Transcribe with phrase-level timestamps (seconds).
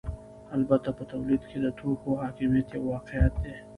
[0.57, 3.55] البته په تولید کې د توکو حاکمیت یو واقعیت دی